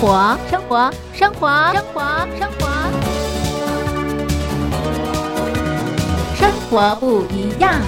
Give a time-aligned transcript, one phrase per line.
[0.00, 2.00] 活，生活，生活，生活，
[2.38, 2.66] 生活，
[6.34, 7.82] 生活不一样。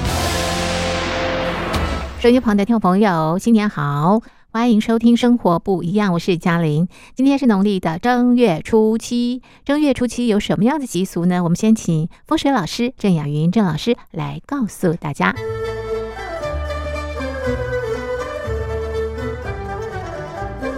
[2.21, 4.21] 收音旁的听众朋友，新年好，
[4.51, 6.87] 欢迎收听《生活不一样》，我是嘉玲。
[7.15, 11.43] 今天是农历的正月初七，正月初七有什么样的习俗呢？
[11.43, 15.35] 我们先请风水老师郑雅云郑老师来告诉大家。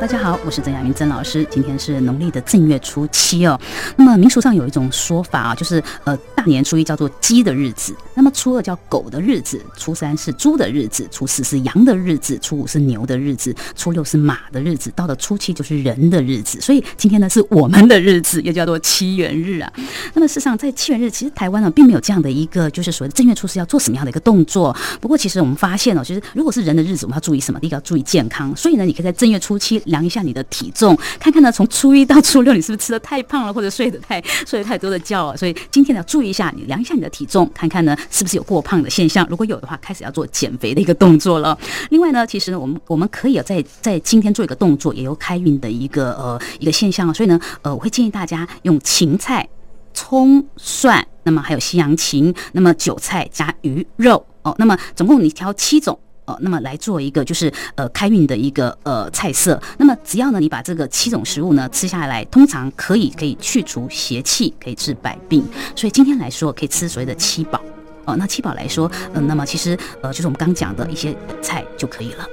[0.05, 1.47] 大家好，我是曾雅云曾老师。
[1.51, 3.59] 今天是农历的正月初七哦。
[3.97, 16.61] 那么民俗上有一种说法啊，就是呃大年初一叫做鸡的日子，那么初二叫狗的日子，初三是猪的日子，初四是羊的日子，初五是牛的日子，初六是马的日子，到了初七就是人的日子。
[16.61, 19.73] 所以今天呢是我们的日子，又叫做七元日啊。
[20.13, 24.77] 那么事实上在七元日，其实台湾呢并没有这样的一个就是所谓的正月初四要做什么样的一个动作。
[25.01, 27.59] 不过其实我们发现哦，其实如果是人的日子，我们要注意什么？
[27.59, 28.55] 第一个要注意健康。
[28.55, 29.83] 所以呢，你可以在正月初七。
[29.95, 35.37] 量一下你的体重，看看呢，从初一到初六， 你是不是吃的太胖了，或者睡得太睡得太多的觉啊？
[35.37, 39.25] 所以今天呢，要注意一下，你量一下你的体重，看看呢，是不是有过胖的现象。
[39.31, 41.57] 如果有的话，开始要做减肥的一个动作了。
[41.91, 47.15] 另外呢，其实呢，我们我们可以在在今天做一个动作，也有开运的一个呃一个现象。
[47.15, 49.49] 所以呢，呃，我会建议大家用芹菜、
[49.93, 55.97] 葱、蒜，那么还有西洋芹，那么韭菜加鱼肉哦，那么总共你挑七种。
[56.27, 59.61] 哦，那么来做一个就是呃开运的一个呃菜色。
[59.79, 65.45] 那么只要呢你把这个七种食物呢吃下来，通常可以可以去除邪气，可以治百病。
[65.77, 67.61] 所以今天来说可以吃所谓的七宝。
[68.07, 72.27] 哦，那七宝来说，嗯，那么其实呃就是我们刚讲的一些菜就可以了。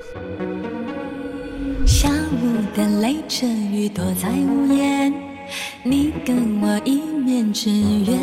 [1.86, 5.14] 下午的雷阵雨躲在屋檐，
[5.84, 8.20] 你跟我一面之缘，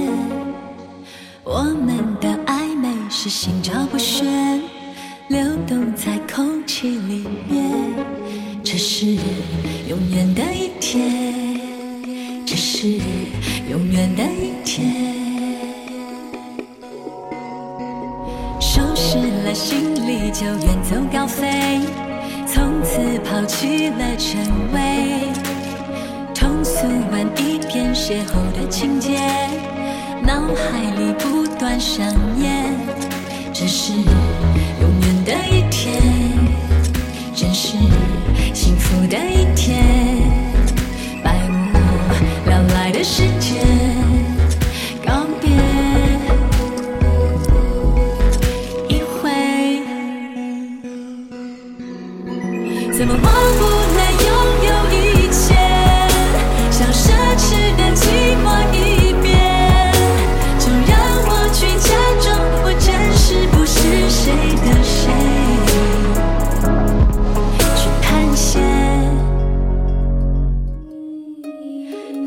[1.42, 4.62] 我们的暧昧是心照不宣。
[5.28, 7.70] 流动在空气里面，
[8.64, 9.04] 这是
[9.86, 11.60] 永远的一天，
[12.46, 12.88] 这是
[13.68, 14.90] 永远的一天。
[18.58, 21.78] 收拾了行李就远走高飞，
[22.46, 24.40] 从此抛弃了称
[24.72, 25.28] 谓。
[26.34, 29.18] 通俗完一篇邂逅的情节，
[30.22, 32.06] 脑海里不断上
[32.40, 32.74] 演，
[33.52, 33.92] 这是。
[37.70, 38.07] 真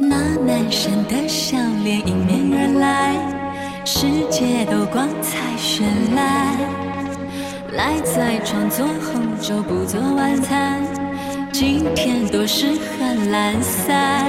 [0.04, 0.18] 那
[0.48, 3.16] 男神的笑脸迎面而来，
[3.86, 5.84] 世界都光彩绚
[6.16, 6.58] 烂，
[7.74, 10.82] 赖在床做红酒，不做晚餐。
[11.54, 14.26] 今天多适合懒散，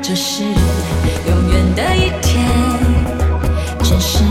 [0.00, 0.54] 这是永
[1.52, 2.48] 远的一天，
[3.82, 4.24] 真是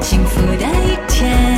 [0.00, 1.53] 幸福的一天。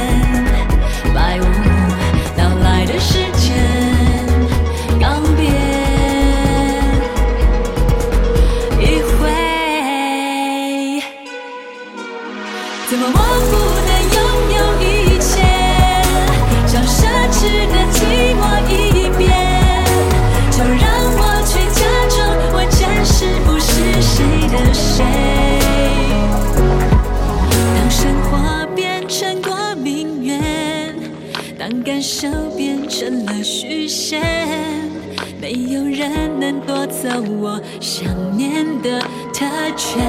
[37.06, 39.00] 走我想念的
[39.33, 39.47] 特
[39.77, 40.03] 权。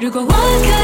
[0.00, 0.83] 如果我可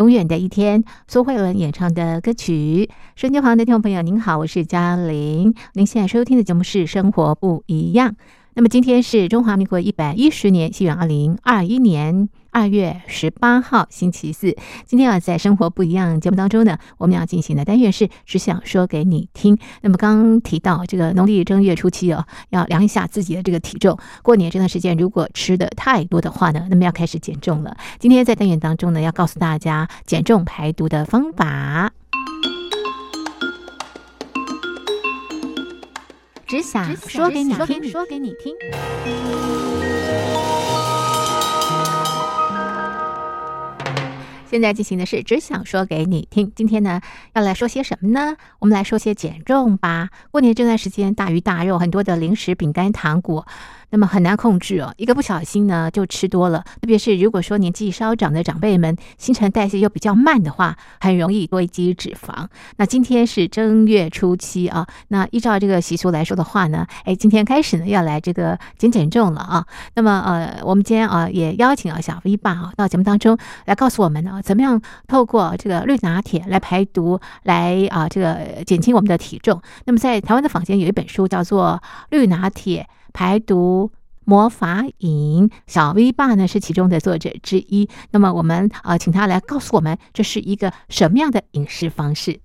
[0.00, 2.88] 永远的一天，苏慧伦演唱的歌曲。
[3.16, 5.54] 收音机旁的听众朋友，您好，我是嘉玲。
[5.74, 8.12] 您现在收听的节目是《生活不一样》。
[8.54, 19.56] 那么今天是中华民国一百一十年，西元二零二一年二月十八号星期四，今天啊，在生活不一样节目当中呢，我们要进行的单元是只想说给你听。
[19.82, 23.96] 那么刚刚提到这个农历正月初七哦，要量一下自己的这个体重。
[24.22, 27.76] 过年这段时间如果吃的太多的话呢，那么要开始减重了。
[27.98, 31.92] 今天在单元当中呢，要告诉大家减重排毒的方法。
[36.46, 38.52] 只想说给你听，说给你听。
[44.50, 46.50] 现在进行的是只想说给你听。
[46.56, 47.00] 今天呢，
[47.34, 48.36] 要来说些什么呢？
[48.58, 50.08] 我们来说些减重吧。
[50.32, 53.46] 过年这段时间，大鱼大肉，很多的零食、饼干、糖果。
[53.90, 56.60] 那么很难控制哦，一个不小心呢就吃多了。
[56.80, 62.46] 特别是如果说年纪稍长的长辈们，新陈代谢又比较慢的话，很容易堆积脂肪。
[62.76, 69.66] 那今天是正月初七啊，那依照这个习俗来说的话呢，哎，今天开始呢要来这个减减重了啊。
[69.94, 79.60] 那么呃，我们今天啊也邀请了小 V 爸啊到节目当中来告诉我们呢，怎么样透过这个绿拿铁来排毒，来啊这个减轻我们的体重。
[79.84, 82.86] 那么在台湾的坊间有一本书叫做《绿拿铁》。
[83.12, 83.92] 排毒
[84.24, 87.88] 魔法饮，小 V 爸呢是其中的作者之一。
[88.10, 92.40] 那么我们呃，请他来告诉我们，这是一个什么样的饮食方式？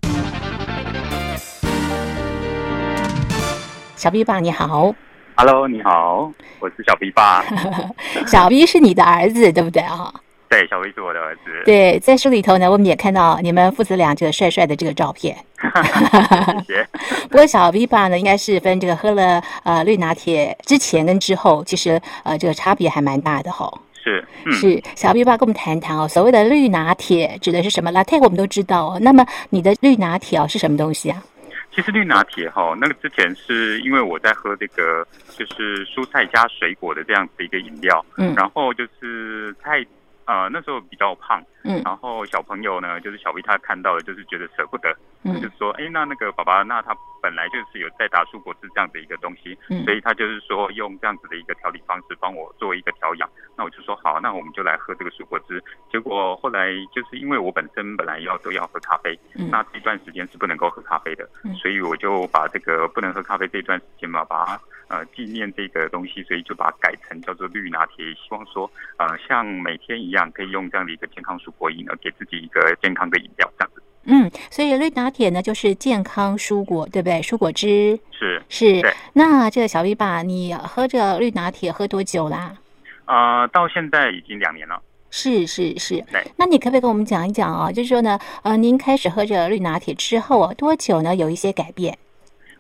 [3.96, 4.94] 小 V 爸你好
[5.36, 7.44] ，Hello，你好，我是小 V 爸。
[8.28, 10.14] 小 V 是你的儿子，对不对啊？
[10.56, 11.42] 对，小薇是我的儿子。
[11.66, 15.36] 对，在书里头呢，我们也看到你们父子俩这个帅帅的这个照片。
[16.66, 16.88] 谢谢。
[17.30, 23.70] 不过小 V 爸呢，应该是分这个喝了呃绿拿铁之前跟之后，其实呃这个差别还蛮大的哈。
[24.02, 29.00] 是是，小 V 爸跟我们谈谈哦，所谓的绿拿铁指的是什么？Latte 我们都知道哦。
[29.02, 31.22] 那么你的绿拿铁哦是什么东西啊？
[31.76, 35.06] 其实绿拿铁哈，那个之前是因为我在喝这个
[35.38, 39.86] 就是蔬菜加水果的这样子一个饮料，嗯，然后就是太。
[40.26, 55.64] 呃，那时候比较胖，嗯，然后小朋友呢，就是小 V 他看到了，就是觉得舍不得，嗯，就是说，哎，那那个爸爸，那他本来就是有在打蔬果汁这样的一个东西，嗯，所以他就是说用这样子的一个调理方式帮我做一个调养，那我就说好，那我们就来喝这个蔬果汁。
[55.92, 64.60] 结果后来就是因为我本身本来要都要喝咖啡，嗯，那这段时间是不能够喝咖啡的，嗯，所以我就把这个不能喝咖啡这段时间嘛，把它。
[64.88, 73.82] 呃，纪念这个东西，所以就把它改成叫做绿拿铁，希望说，呃，像每天一样，可以用这样的一个健康蔬果饮，而给自己一个健康的饮料，这样子。
[74.08, 77.20] 嗯，所以绿拿铁呢，就是健康蔬果，对不对？
[77.22, 78.94] 蔬果汁是是。
[79.14, 82.54] 那这个小 V 爸，你喝着绿拿铁喝多久啦？
[83.06, 84.80] 啊，到现在已经两年了。
[85.10, 85.96] 是是是。
[86.12, 86.24] 对。
[86.38, 87.72] 那你可不可以跟我们讲一讲啊？
[87.72, 91.16] 就是说呢，呃，您开始喝着绿拿铁之后啊，多久呢？
[91.16, 91.98] 有一些改变？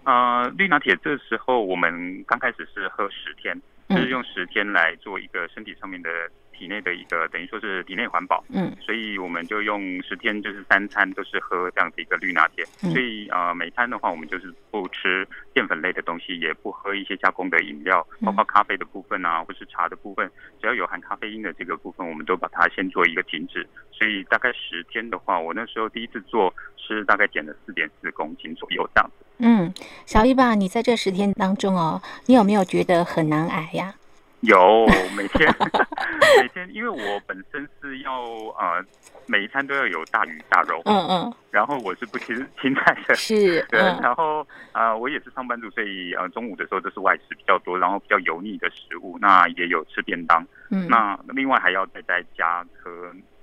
[0.05, 3.59] 呃，绿拿铁这时候我们刚开始是喝十天，
[3.89, 6.09] 就是用十天来做一个身体上面的。
[6.57, 20.29] 体内的一个等于说是体内环保，嗯，所以我们就用十天，就是三餐都是喝这样的一个绿拿铁，所以呃每餐的话，我们就是不吃淀粉类的东西，也不喝一些加工的饮料，包括咖啡的部分啊，或是茶的部分，
[20.61, 23.67] 只要有含咖啡因的这个部分，我们都把它先做一个停止。
[23.91, 29.25] 所以大概十天的话，我那时候第一次做是大概减了四点四公斤左右这样子。
[29.37, 29.73] 嗯，
[30.05, 33.95] 小一吧，你在这十天当中哦，你有没有觉得很难挨呀？
[34.45, 35.53] 有每天
[36.42, 38.21] 每天，因为我本身是要
[38.57, 38.83] 呃
[39.27, 52.91] 每一餐都要有大鱼大肉，嗯嗯，然后我是不吃青菜的，是， 对，然后啊我也是上班族，所以呃中午的时候都是外食比较多，然后比较油腻的食物，那也有吃便当，嗯，那另外还要再再加喝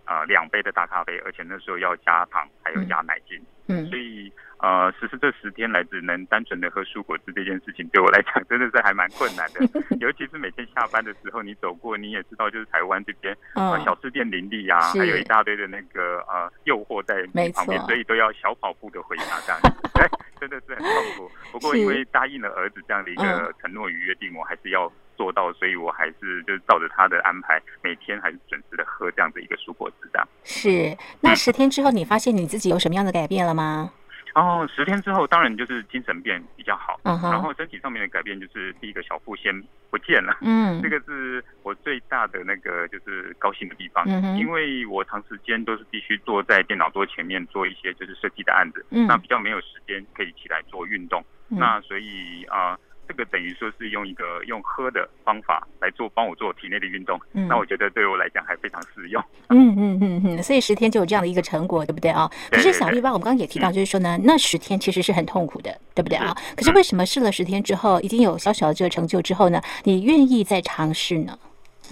[0.07, 4.33] 呃两杯的大咖啡，而且那时候要加糖，还有加奶精，嗯，所以。
[4.62, 9.61] 呃，实施这十天来只能单纯的喝蔬果汁这件事情，对我来讲 真的是还蛮困难的。
[9.99, 13.37] 尤其是每天下班的时候，你走过，你也知道，就是台湾这边
[13.85, 20.07] 小吃店林立啊，还有一大堆的那个呃诱惑在旁边，所以都要小跑步的回家这样子，对
[20.38, 21.31] 真的是很痛苦。
[21.50, 30.28] 不过因为答应了儿子这样的一个承诺与约定，我还是要做到，所以我还是就是照着他的安排，每天还是准时的喝这样的一个蔬果汁这样。
[30.45, 33.90] 是，那十天之后，你发现你自己有什么样的改变了吗？
[34.35, 39.53] 然后十天之后，当然就是精神变比较好，然后身体上面的改变就是第一个小腹先
[39.91, 52.79] 不见了，嗯， 这个是我最大的那个就是高兴的地方，嗯因为我长时间都是必须坐在电脑桌前面做一些就是设计的案子，嗯，那比较没有时间可以起来做运动，那所以啊。
[53.09, 59.23] 这个等于说是用一个用喝的方法来做帮我做体内的运动，那我觉得对我来讲还非常适用。
[59.49, 62.30] 嗯嗯嗯嗯，所以十天就有这样的一个成果，对不对啊？
[62.50, 66.35] 可是小丽吧，我们刚刚也提到，就是说呢，那十天其实是很痛苦的，对不对啊？
[66.56, 71.38] 可是为什么试了十天之后，已经有小小的这个成就之后呢，你愿意再尝试呢？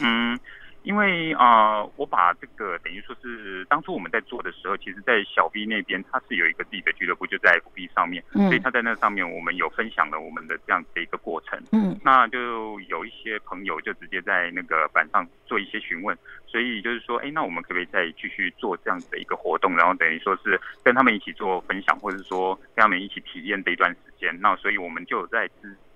[0.01, 0.39] 嗯。
[0.83, 11.61] 因为啊，我把这个等于说是当初我们在做的时候，其实，在小 B 那边他是有一个自己的俱乐部，就在 FB 上面，所以他在那上面我们有分享了我们的这样子的一个过程。
[11.73, 24.35] 嗯，那就有一些朋友就直接在那个板上做一些询问，所以就是说，哎，那我们可不可以再继续做这样子的一个活动，然后等于说是跟他们一起做分享，或者说跟他们一起体验这一段时间。
[24.41, 25.49] 那所以我们就在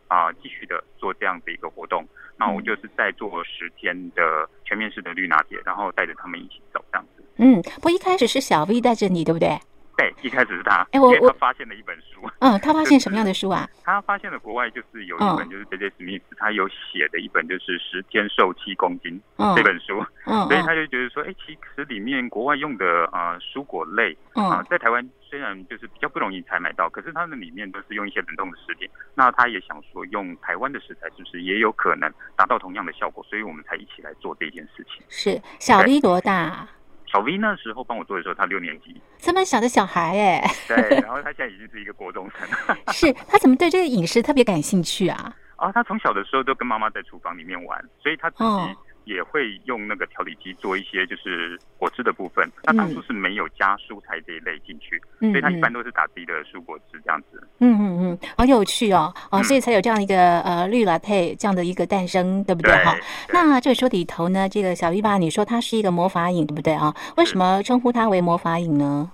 [0.09, 2.07] 啊继续的做这样的一个活动。
[2.37, 7.25] 那我就是在做十天的全面式的绿拿铁，然后带着他们一起走这样子。
[7.37, 9.59] 嗯，不一开始是小 V 带着你，对不对？
[9.97, 10.87] 对，一开始是他。
[10.93, 12.29] 哎，我我发现了一本书。
[12.41, 13.69] 嗯，他发现什么样的书啊？
[13.85, 19.21] 他发现了国外就是有一本，就是 J J Smith 他有写的一本，就是十天瘦七公斤
[19.57, 20.05] 这本书。
[20.27, 25.09] 嗯，所以他就觉得说，哎，其实里面国外用的啊蔬果类啊，在台湾。
[25.27, 28.89] 虽然就是比较不容易才买到，可是它们里面都是用一些冷冻的食品。
[29.17, 33.25] 那他也想说，用台湾的食材是不是也有可能达到同样的效果？
[33.29, 35.03] 所以我们才一起来做这件事情。
[35.09, 36.69] 是小 V 多大？
[37.15, 40.45] 小 V 那时候帮我做的时候，他六年级，这么小的小孩哎。
[40.67, 42.49] 对，然后他现在已经是一个国中生。
[42.93, 45.33] 是他怎么对这个饮食特别感兴趣啊？
[45.55, 48.77] 啊，他从小的时候都跟妈妈在厨房里面玩，所以他自己。
[49.05, 52.51] 也会用那个调理机做一些就是果汁的部分。
[52.63, 57.43] 他当初是没有加蔬菜这一类进去，所以他一般都是打自己的蔬果汁这样子。
[57.59, 62.97] 嗯嗯嗯，好有趣哦，哦，所以才有这样一个呃绿拉配这样的一个诞生，对不对哈？
[63.33, 66.95] 那这个说里头呢，这个小 V 爸，你说它是一个魔法饮，对不对啊？
[67.17, 69.11] 为什么称呼它为魔法饮呢？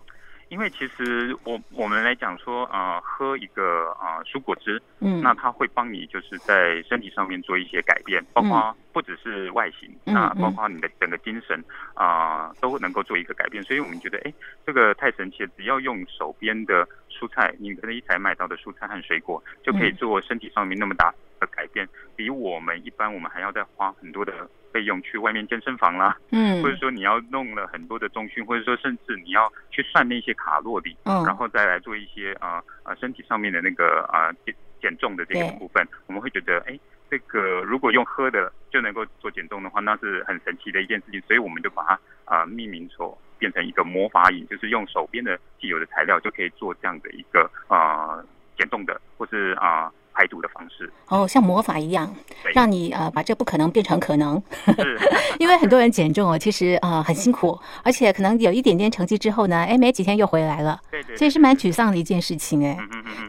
[0.50, 11.64] 因为其实我我们来讲说，呃，喝一个啊蔬果汁，嗯，那它会帮你就是在身体上面做一些改变，包括不只是外形，那包括你的整个精神
[11.95, 13.62] 啊都能够做一个改变。
[13.62, 14.35] 所以我们觉得，哎，
[14.66, 15.50] 这个太神奇了！
[15.57, 24.50] 只要用手边的蔬菜，你可能一才买到的蔬菜和水果，就可以做身体上面那么大的改变，比我们一般我们还要再花很多的。
[24.73, 36.79] 费用去外面健身房啦，嗯，或者说你要弄了很多的中训，或者说甚至你要去算那些卡路里，嗯，然后再来做一些啊啊身体上面的那个啊减减重的这个部分，我们会觉得，哎，
[37.11, 48.23] 这个如果用喝的就能够做减重的话，那是很神奇的一件事情，所以我们就把它啊命名成变成一个魔法饮，就是用手边的既有的材料就可以做这样的一个啊
[48.57, 49.93] 减重的，或是啊。
[50.21, 52.15] 排毒的方式哦，像魔法一样，
[52.53, 54.43] 让你呃把这不可能变成可能。
[55.41, 60.79] 因为很多人减重哦，其实呃很辛苦，而且可能有一点点成绩之后呢，哎，没几天又回来了。
[60.91, 62.77] 对对，所以是蛮沮丧的一件事情哎。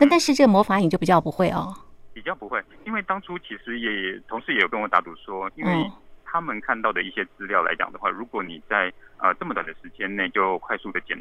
[0.02, 1.74] 那但是这个魔法饮就比较不会哦。
[2.14, 5.90] 比较不会，因为当初其实也同事也有跟我打赌说，因为
[6.26, 11.18] 他们看到的一些资料来讲的话，如果你在呃这么短的时间内就快速的减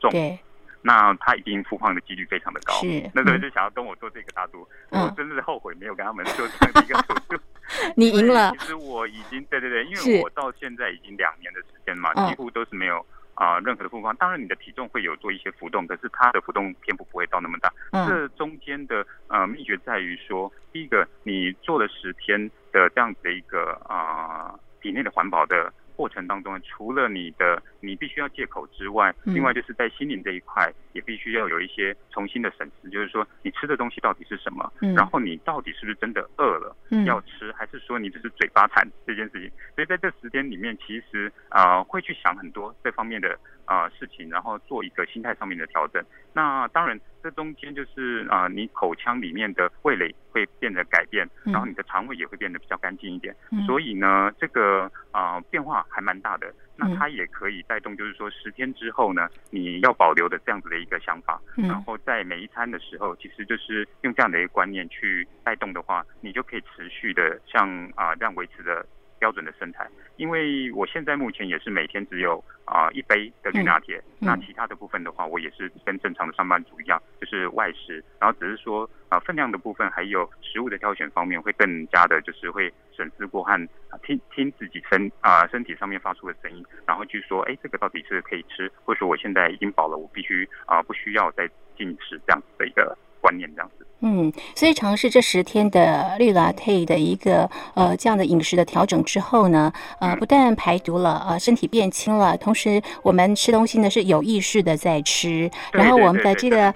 [0.00, 0.10] 重。
[0.10, 0.38] 对。
[0.82, 7.40] 那他一定复胖的几率非常的高，是那时候就想要跟我做这个大肚，我真的是后悔没有跟他们做这样的一个手术。
[7.96, 8.50] 你赢了。
[8.58, 14.14] 其实我已经对对对，因为我到现在已经两年的时间嘛，几乎都是没有啊任何的复胖。
[14.16, 17.72] 当然你的体重会有做一些浮动，可是它的浮动偏幅不会到那么大。
[18.06, 25.72] 这中间的呃秘诀在于说，第一个你做了十天的这样子的一个啊体内的环保的。
[25.94, 36.74] 过程当中，除了你的你必须要借口之外，另外就是在心灵这一块，也必须要有一些重新的审视，就是说你吃的东西到底是什么，然后你到底是不是真的饿了
[37.04, 39.50] 要吃，还是说你只是嘴巴馋这件事情。
[39.74, 46.02] 所以在这十天里面，其实啊会去想很多这方面的啊事情，然后做一个心态上面的调整。
[46.32, 53.34] 那当然，这中间就是啊你口腔里面的味蕾会变得改变，然后你的肠胃也会变得比较干净一点。
[53.66, 55.72] 所以呢，这个啊变化。
[55.88, 68.84] 还蛮大的，那它也可以带动，就是说十天之后呢，你要保留的这样子的一个想法，然后在每一餐的时候，其实就是用这样的一个观念去带动的话，你就可以持续的像啊这样维持着
[69.18, 69.88] 标准的身材。
[70.16, 83.68] 因为我现在目前也是每天只有啊一杯的绿拿铁，那其他的部分的话，我也是跟正常的上班族一样，就是外食，然后只是说啊分量的部分还有食物的挑选方面会更加的，就是会审思过和
[84.02, 93.70] 听听自己身啊身体上面发出的声音，然后去说，哎，这个到底是可以吃，或者说我现在已经饱了，我必须啊不需要再进食这样子的一个观念，这样。
[94.04, 106.74] 嗯，所以尝试这十天的绿拉配的一个呃这样的饮食的调整之后呢，呃，不但排毒了，呃，身体变轻了，同时我们吃东西呢是有意识的在吃，然后我们的这个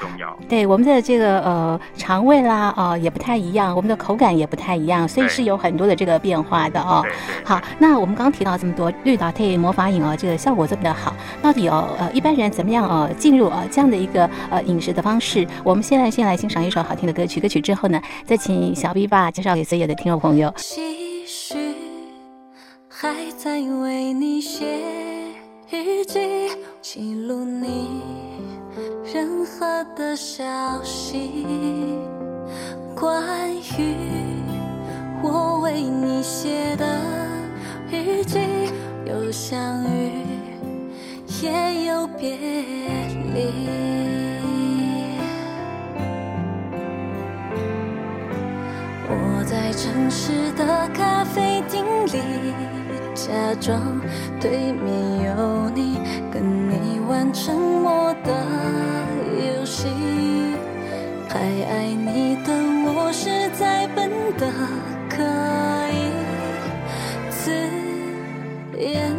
[0.48, 7.04] 对我们的这个呃肠胃啦啊也不太一样，我们的口感也不太一样，所以是有很多的这个变化的哦。
[7.44, 15.44] 好，那我们刚刚提到这么多绿拉配魔法饮哦，这个效果这么的好，到底哦呃一般人怎么样哦进入呃这样的一个呃饮食的方式？
[15.64, 17.15] 我们现在先来欣赏一首好听的。
[17.16, 20.52] 歌曲歌曲之后呢，再请小 B 爸介绍给所有的听众朋友。
[20.58, 21.56] 唏嘘
[22.90, 24.66] 还在为你写
[25.70, 26.20] 日记，
[26.82, 28.02] 记录你
[29.14, 30.44] 任何的消
[30.82, 31.32] 息。
[32.94, 33.94] 关于
[35.22, 36.86] 我为你写的
[37.90, 38.38] 日记，
[39.06, 40.12] 有相遇，
[41.42, 42.36] 也有别
[43.34, 44.25] 离。
[49.76, 52.54] 城市的咖啡厅里。
[53.14, 54.00] 假装
[54.40, 55.98] 对面有你，
[56.32, 58.32] 跟你玩沉默的
[59.58, 59.86] 游戏。
[61.28, 62.52] 还爱你的
[62.94, 64.50] 我实在笨的
[65.10, 65.22] 可
[65.92, 66.10] 以
[67.28, 67.50] 自
[68.78, 69.12] 言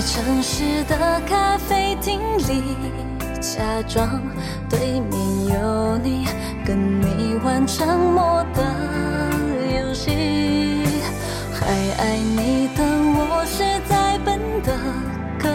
[0.00, 2.74] 在城市的咖啡厅里，
[3.38, 4.18] 假装
[4.66, 6.26] 对面有你，
[6.64, 8.64] 跟你玩沉默的
[9.76, 10.10] 游戏。
[11.52, 11.66] 还
[11.98, 14.72] 爱你的我实在笨的
[15.38, 15.50] 可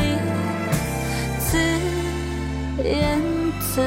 [0.00, 0.16] 以
[1.38, 1.58] 自
[2.82, 3.20] 言
[3.60, 3.82] 自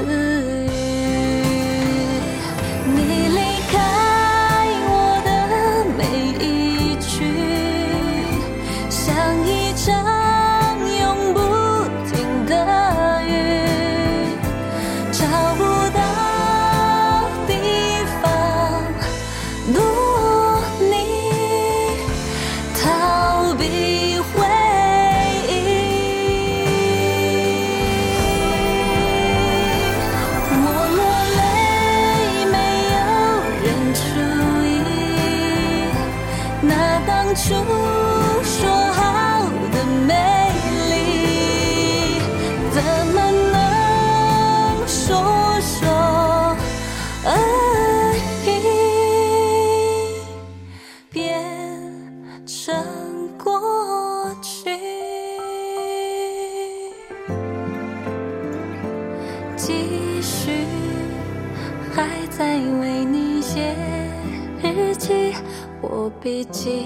[66.29, 66.85] 笔记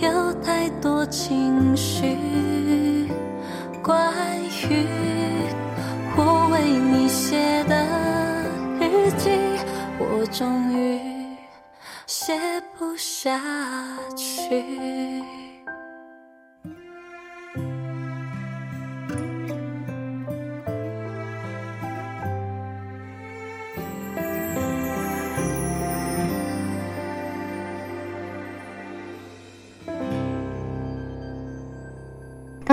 [0.00, 2.18] 有太多情绪，
[3.80, 4.12] 关
[4.68, 4.84] 于
[6.16, 7.86] 我为你写的
[8.80, 9.30] 日记，
[10.00, 10.98] 我终于
[12.08, 12.34] 写
[12.76, 13.40] 不下
[14.16, 15.22] 去。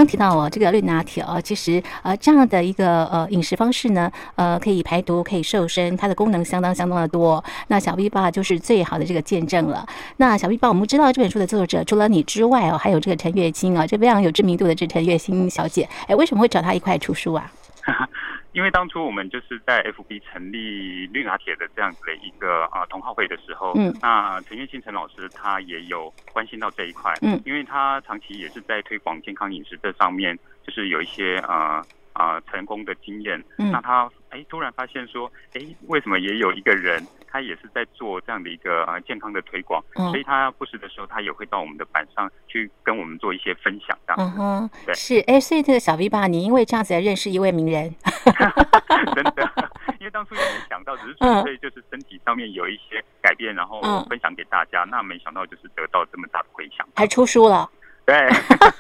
[0.06, 7.44] 提到哦，这个绿拿铁哦，其实呃这样的一个呃饮食方式呢，呃可以排毒，可以瘦身，它的功能相当相当的多。
[7.68, 9.86] 那小 V 爸就是最好的这个见证了。
[10.18, 17.52] 那小 V 爸，我们知道这本书的作者除了你之外哦，还有这个陈月清啊，这非常有知名度的这陈月清小姐，哎，为什么会找她一块出书啊？
[18.54, 37.04] 因为当初我们就是在 FB 成立绿拿铁的这样子的一个啊同好会的时候，嗯，那陈月清陈老师他也有关心到这一块，嗯，因为他长期也是在推广健康饮食这上面，就是有一些呃啊成功的经验，嗯，那他哎突然发现说，哎为什么也有一个人？
[37.34, 44.22] 他也是在做这样的一个呃健康的推广，所以他不时的时候，他也会到我们的板上去跟我们做一些分享，这样。
[44.22, 47.90] 嗯哼，对，是哎，所以这个小 V 吧，你因为这样子来认识一位名人，
[49.16, 49.52] 真的，
[50.00, 54.84] 因为当初也没想到，只是纯粹就是身体上面有一些改变，然后分享给大家。
[54.84, 57.68] 那没想到就是得到这么大的回响，还出书了。
[58.06, 58.16] 对，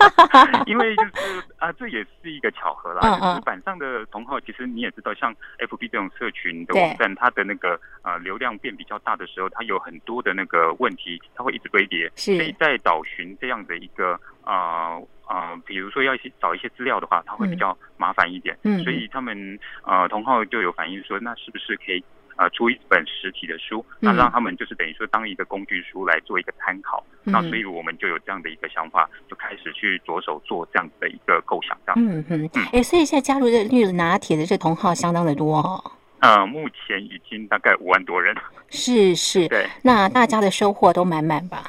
[0.68, 3.02] 因为就是啊，这也是一个巧合啦。
[3.02, 12.12] 就是板上的同号，其实你也知道，像 FB 这种社群的网站，它的那个呃流量变比较大的时候，它有很多的那个问题，它会一直堆叠。
[12.16, 12.36] 是。
[12.36, 18.58] 所以在找寻这样的一个啊啊，比如说要去找一些资料的话，它会比较麻烦一点。
[18.64, 18.84] 嗯。
[18.84, 22.04] 所以他们呃同号就有反映说，那是不是可以？
[22.36, 27.04] 呃，出一本实体的书，那让他们就是等于说当一个工具书来做一个参考。
[27.24, 31.78] 那所以我们就有这样的一个想法，就开始去着手做这样子的一个构想。
[31.86, 35.91] 这样，嗯嗯，哎，所以现在加入这绿拿铁的这同号相当的多哦。
[36.19, 38.36] 呃，目前已经大概五万多人。
[38.69, 41.63] 是是，对，那大家的收获都满满吧？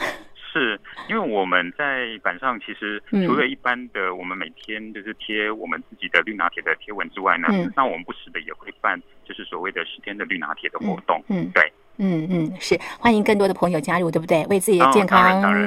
[0.55, 11.21] 是因为我们在板上，其实除了一般的我们每天就是贴我们自己的绿拿铁的贴文之外呢，那我们不时的也会办，就是所谓的十天的绿拿铁的活动。
[11.29, 11.73] 嗯，对。
[11.97, 14.45] 嗯嗯，是欢迎更多的朋友加入，对不对？
[14.47, 15.21] 为自己的健康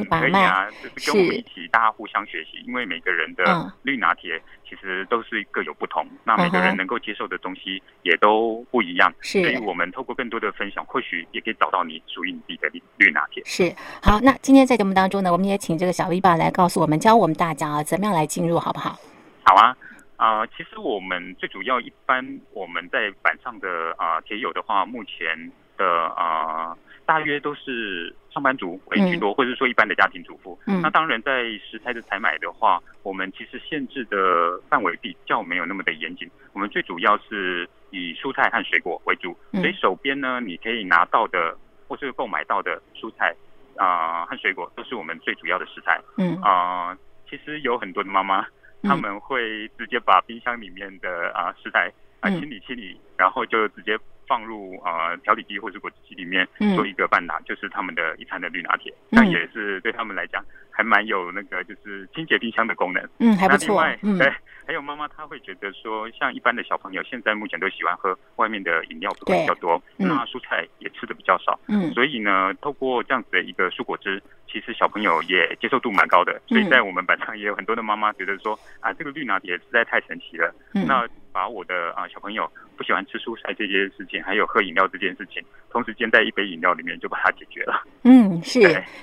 [0.09, 2.61] 把脉，是跟我们一起大家互相学习。
[2.67, 9.13] 因为每个人的绿拿铁其实都是各有不同，那每个人能够接受的东西也都不一样。
[9.21, 13.41] 是，所以我们透过更多的分享，或许也可以找到你属于你自己的绿绿拿铁。
[13.45, 18.99] 是，好，那今天在节目当中呢，我们也请这个小 V 爸来告诉我们，教我们大家啊，怎么样来进入，好不好？
[19.43, 19.77] 好啊，
[20.17, 25.49] 啊，其实我们最主要一般我们在板上的啊铁友的话，目前。
[25.77, 25.85] 的
[26.15, 30.59] 啊，大约都是上班族为居多，或者说一般的家庭主妇。
[30.67, 36.29] 嗯，那当然在食材的采买的话，我们其实限制的范围比较没有那么的严谨。
[36.53, 41.55] 我们最主要是以蔬菜和水果为主，所以手边呢，你可以拿到的
[41.87, 43.33] 或是购买到的蔬菜
[43.77, 46.01] 啊和水果，都是我们最主要的食材。
[46.17, 46.97] 嗯啊，
[47.29, 48.45] 其实有很多的妈妈，
[48.83, 53.97] 他们会直接把冰箱里面的啊食材啊清理清理，然后就直接。
[54.27, 63.09] 放入呃调理机或者果汁机里面做一个半拿，就是他们的一餐的绿拿铁，那也是对他们来讲还蛮有那个就是清洁冰箱的功能。
[63.19, 63.81] 嗯，还不错。
[64.01, 64.31] 嗯，对，
[64.65, 71.59] 还有妈妈她会觉得说，像一般的小朋友现在目前都喜欢喝外面的饮料比较多，那蔬菜也吃的比较少。
[71.67, 76.41] 嗯，所以呢，透过这样子的一个蔬果汁，其实小朋友也接受度蛮高的。
[76.47, 80.53] 所以在我们板上也有很多的妈妈觉得说，啊，这个绿拿铁实在太神奇了。
[80.73, 81.07] 嗯，那
[81.38, 82.50] 把我的啊小朋友。
[82.76, 87.84] 不喜欢吃蔬菜这件事情，还有喝饮料这件事情，同时间在一杯饮料里面就把它解决了。
[88.06, 88.60] 嗯，是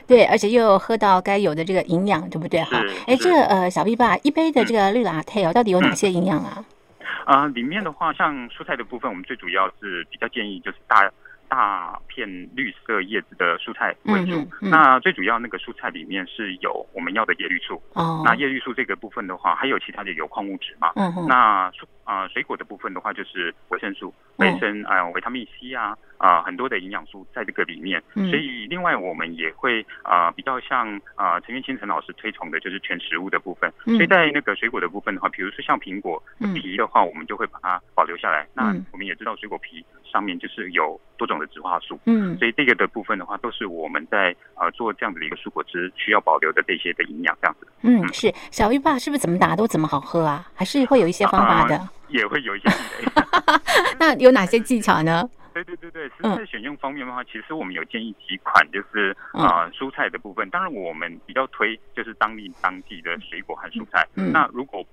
[0.07, 2.63] 对，而且又喝到该有的这个营养，对不对？
[2.63, 6.65] 哈，哎，这个呃，小 B 爸一杯的这个绿拿铁哦，到底有哪些营养啊？
[7.25, 11.11] 啊，里面的话，像蔬菜的部分，我们最主要是比较建议就是大。
[11.49, 17.83] 大片绿色叶子的蔬菜为主，那最主要那个蔬菜里面是有我们要的叶绿素。
[17.95, 20.93] 哦，那叶绿素这个部分的话，还有其他的有矿物质嘛？
[20.97, 21.27] 嗯嗯。
[21.29, 28.03] 那蔬啊水果的部分的话，就是维生素、维生啊维他命 C 啊啊很多的营养素在这个里面。
[28.15, 28.29] 嗯。
[28.31, 33.73] 所以另外我们也会啊比较像啊陈元清陈老师推崇的就是全食物的部分。
[33.87, 33.95] 嗯。
[33.97, 36.23] 所以在那个水果的部分的话，比如说像苹果
[36.55, 38.47] 皮的话，我们就会把它保留下来。
[38.55, 39.85] 那我们也知道水果皮。
[40.15, 47.67] 上面就是有多种的植化素，嗯，所以这个的部分的话，都是我们在呃做这样子的一个蔬果汁需要保留的这些的营养，这样子。
[47.83, 50.49] 嗯，是小玉爸是不是怎么打都怎么好喝啊？
[50.55, 51.89] 还是会有一些方法的？
[52.11, 52.69] 也会有一些。
[53.99, 55.29] 那有哪些技巧呢？
[55.53, 60.49] 对对对对，食材选用方面的话，其实我们有建议几款，就是啊蔬菜的部分。
[60.51, 64.07] 当然我们比较推就是当地当季的水果和蔬菜。
[64.15, 64.85] 嗯那如果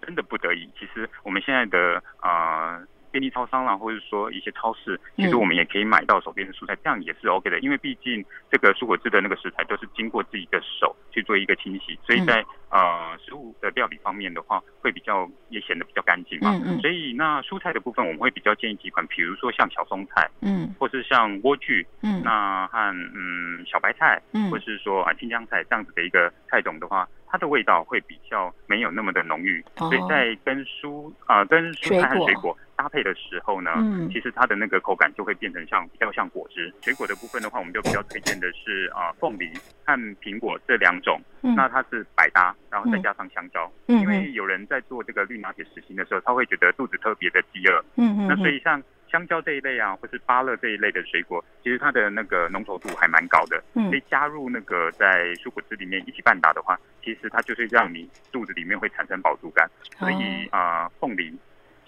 [0.00, 2.80] 真的不得已，其实我们现在的啊。
[3.10, 7.58] 便利超商啦，或者说一些超市，其实我们也可以买到手边的蔬菜，这样也是 OK 的。
[7.60, 16.52] 因为毕竟这个蔬果汁的那个食材都是经过自己的手去做一个清洗，所以在呃食物的料理方面的话，会比较也显得比较干净嘛。
[16.80, 22.78] 所以那蔬菜的部分，我们会比较建议几款，比如说像小松菜，嗯，或是像莴苣，嗯，那和
[23.14, 27.08] 嗯小白菜，嗯，或是说啊青江菜这样子的一个菜种的话。
[27.32, 34.10] 它的味道会比较没有那么的浓郁，所以在跟蔬啊跟蔬菜和水果搭配的时候呢，嗯。
[34.10, 36.74] 其实它的那个口感就会变成像比较像果汁。
[36.82, 39.48] 水果的部分的话，我们就比较推荐的是啊凤梨
[39.84, 48.82] 和苹果这两种，那它是百搭，然后再加上香蕉，因为有人在做这个绿拿铁实行的时候，他会觉得肚子特别的饥饿，嗯嗯，那所以像。
[49.10, 53.60] 香蕉这一类啊，或是芭乐这一类的水果，其实它的那个浓稠度还蛮高的。
[53.74, 59.68] 嗯，所以加入那个在蔬果汁里面一起拌打的话，其实它就是让你肚子里面会产生饱足感。
[59.98, 61.36] 所以啊，凤梨、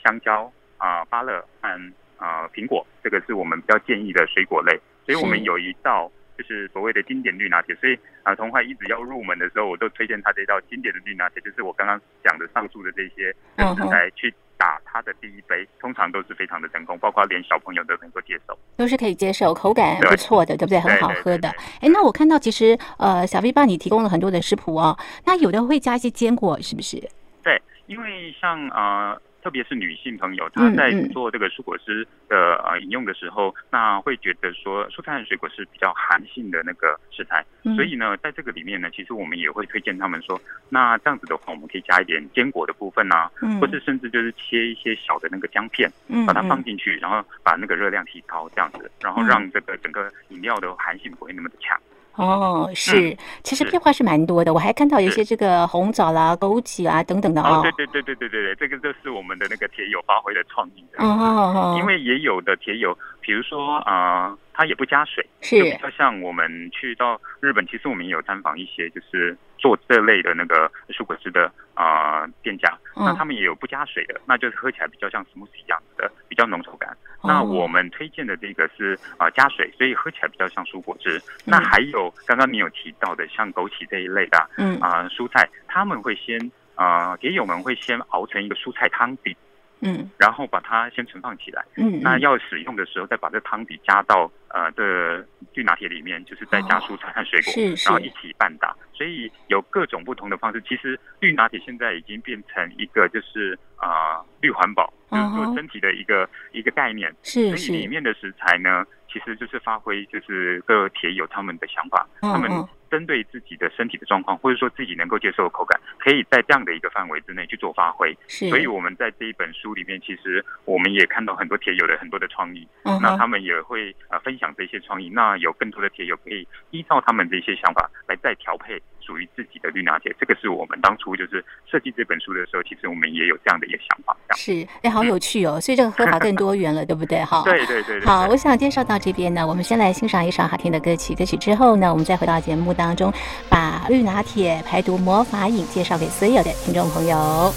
[0.02, 4.76] 香蕉啊、芭乐和啊苹果，这个是我们比较建议的水果类。
[5.06, 6.10] 所以我们有一道
[6.42, 7.74] 就是所谓的经典绿拿铁。
[7.76, 13.34] 所以啊，童话一直要入门的时候，我都推荐他这道经典的绿拿铁，就是我刚刚讲的上述的这些
[13.74, 14.34] 食材去。
[14.58, 20.78] 打他的第一杯，通常都是非常的成功，包括连小朋友都能够接受，都是可以接受，口感不错的，对不对？
[20.78, 21.48] 很好喝的。
[21.80, 26.96] 哎，那我看到其实呃，小 V 帮你提供了很多的食谱哦，那有的会加一些坚果，是不是？
[27.42, 29.20] 对，因为像呃。
[29.42, 45.90] 特别是女性朋友，她在做这个蔬果汁的呃饮用的时候，那会觉得说蔬菜和水果是比较寒性的那个食材，所以呢，在这个里面呢，其实我们也会推荐他们说，那这样子的话，我们可以加一点坚果的部分啊，或是甚至就是切一些小的那个姜片，
[46.26, 51.78] 把它放进去，然后把那个热量提高，这样子，然后让这个整个饮料的寒性不会那么的强。
[52.16, 54.52] 哦，是，其实变化是蛮多的。
[54.52, 57.60] 我还看到有一些这个红枣啦、枸杞啊等等的哦。
[57.62, 60.84] 对对对对对对对，这个就是我们的那个铁友发挥的创意。
[60.98, 61.76] 哦哦哦。
[61.78, 64.36] 因为也有的铁友，比如说啊。
[64.54, 76.94] 它也不加水，是比较像我们去到日本，其实我们也有参访一些就是做这类的那个蔬果汁的啊店家，那他们也有不加水的，那就是喝起来比较像 smoothie 一样的，比较浓稠感。
[77.22, 81.22] 那我们推荐的这个是啊加水，所以喝起来比较像蔬果汁。
[81.44, 89.36] 那还有刚刚你有提到的像枸杞这一类的，嗯啊蔬菜，他们会先啊铁友们会先熬成一个蔬菜汤底。
[89.82, 91.64] 嗯，然后把它先存放起来。
[91.76, 97.52] 嗯，那要使用的时候，再把这汤底加到呃的绿拿铁里面，就是再加蔬菜和水果，
[97.84, 98.74] 然后一起拌打。
[98.94, 100.62] 所以有各种不同的方式。
[100.62, 107.12] 其实绿拿铁现在已经变成一个就是啊绿环保，就是说身体的一个一个概念。
[107.22, 112.48] 是所以里面的食材呢，其实就是发挥就是各铁友他们的想法，他们。
[112.92, 118.14] 针对自己的身体的状况，或者说自己能够接受的口感，可以在这样的一个范围之内去做发挥。
[118.28, 122.68] 是，所以我们在这一本书里面，其实我们也看到很多铁友的很多的创意。
[122.84, 125.08] 嗯，那他们也会呃分享这些创意。
[125.08, 128.80] 那有更多的铁友可以依照他们的一些想法来再调配。
[129.04, 134.16] 属于自己的绿拿铁，这个是我们当初就是设计这本书的时候，其实我们也有这样的一个想法。
[134.36, 135.60] 是，哎，好有趣哦！
[135.60, 137.18] 所以这个喝法更多元了，对不对？
[137.24, 138.00] 哈，对对对。
[138.06, 141.16] 好，我想介绍到这边呢，我们先来欣赏一首好听的歌曲。
[141.16, 143.12] 歌曲之后呢，我们再回到节目当当中，
[143.48, 147.54] 把绿拿铁排毒魔法饮介绍给所有的听众朋友。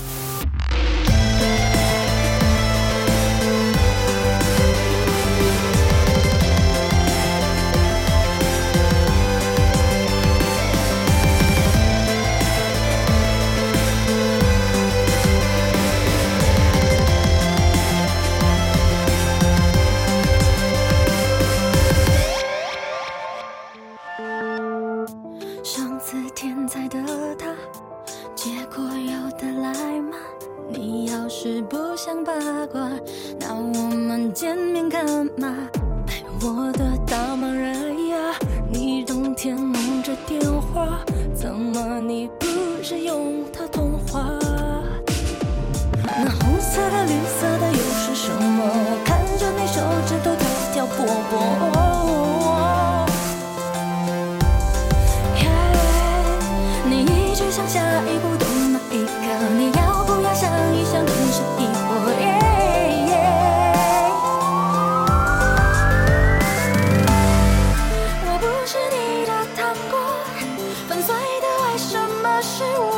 [72.27, 72.94] 那是我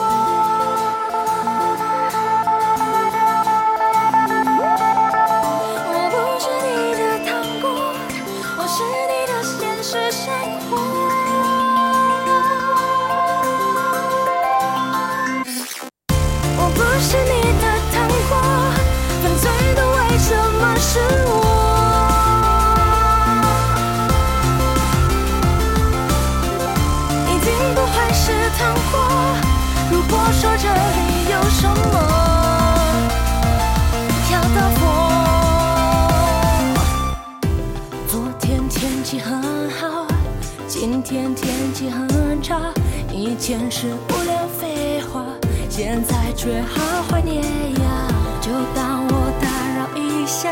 [43.28, 45.26] 以前是无聊废话
[45.70, 48.08] 现在却好怀念呀
[48.40, 49.12] 就当我
[49.42, 50.50] 打扰一下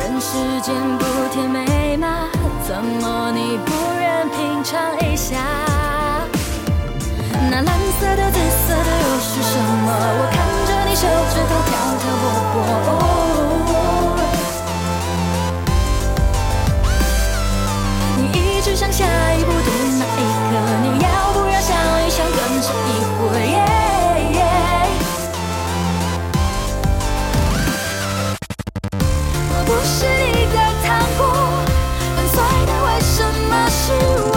[0.00, 2.26] 人世间不甜美吗？
[2.66, 5.36] 怎么你不愿品尝一下？
[7.50, 9.54] 那蓝色的紫色的又是什
[9.86, 9.88] 么？
[10.18, 12.02] 我看着你手指头跳跳
[12.52, 12.56] 波
[12.88, 12.90] 哦
[18.16, 19.04] 你一直想下
[19.34, 19.52] 一步
[22.60, 23.56] 这一回耶
[29.50, 31.20] 我不是你的糖果
[32.16, 33.14] 粉碎的为什
[33.48, 33.78] 么是
[34.26, 34.34] 我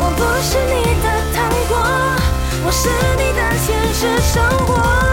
[0.00, 1.72] 我不是你的糖果
[2.66, 5.11] 我是你的现实生活。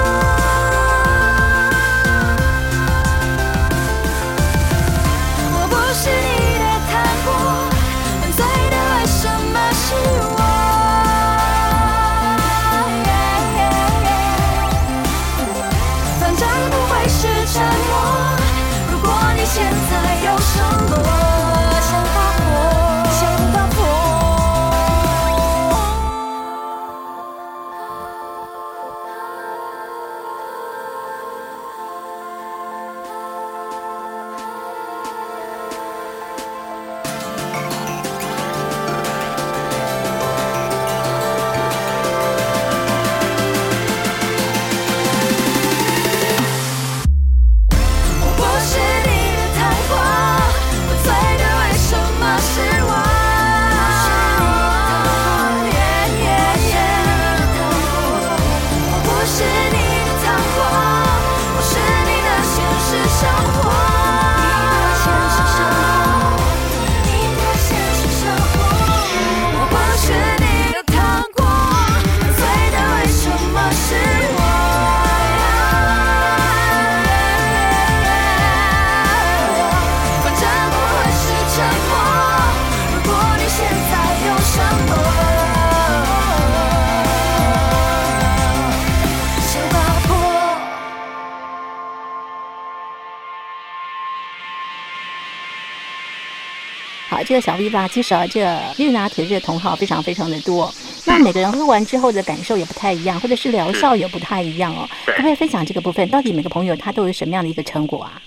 [97.24, 100.72] 这个小 V 吧，其实啊，这个绿拿铁这个同号非常非常的多。
[101.08, 104.88] 那每个人喝完之后的感受也不太一样，或者是疗效也不太一样哦。
[105.06, 106.08] 可不可以分享这个部分？
[106.10, 108.22] 到底每个朋友他都有什么样的一个成果啊？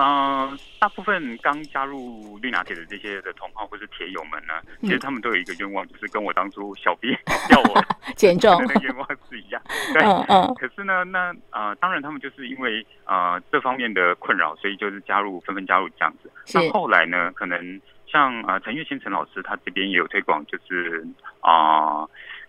[0.00, 7.08] 嗯，大部分刚加入绿拿铁的这些的同号或是铁友们呢，其实他们都有一个愿望，就是跟我当初小 B
[7.50, 9.60] 要我 减重 的愿望是一样。
[9.92, 10.54] 对，嗯嗯。
[10.54, 16.30] 可是呢，那呃，当然他们就是因为呃这方面的困扰，所以就是加入纷纷加入这样子。
[16.54, 17.80] 那后来呢，可能。
[18.10, 21.06] 像啊，陈月新陈老师，他这边也有推广，就是
[21.40, 22.06] 啊，